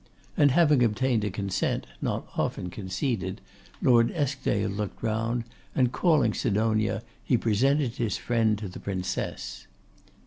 And 0.35 0.49
having 0.49 0.81
obtained 0.81 1.23
a 1.23 1.29
consent, 1.29 1.85
not 2.01 2.27
often 2.35 2.71
conceded, 2.71 3.39
Lord 3.83 4.09
Eskdale 4.15 4.67
looked 4.71 5.03
round, 5.03 5.43
and 5.75 5.91
calling 5.91 6.33
Sidonia, 6.33 7.03
he 7.23 7.37
presented 7.37 7.97
his 7.97 8.17
friend 8.17 8.57
to 8.57 8.67
the 8.67 8.79
Princess. 8.79 9.67